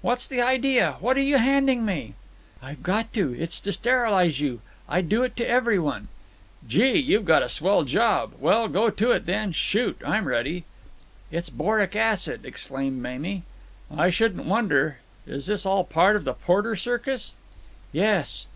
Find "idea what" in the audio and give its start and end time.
0.42-1.16